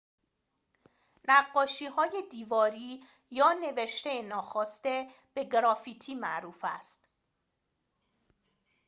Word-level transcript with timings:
نقاشی‌های 1.27 2.23
دیواری 2.31 3.03
یا 3.31 3.53
نوشته 3.53 4.21
ناخواسته 4.21 5.11
به 5.33 5.43
گرافیتی 5.43 6.15
معروف 6.15 6.59
است 6.63 7.07